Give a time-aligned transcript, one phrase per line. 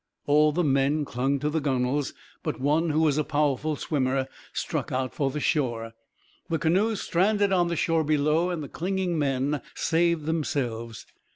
[0.25, 4.91] All the men clung to the gunnels; but one who was a powerful swimmer struck
[4.91, 5.93] out for the shore.
[6.49, 11.05] The canoes stranded on the shore below and the clinging men saved themselves.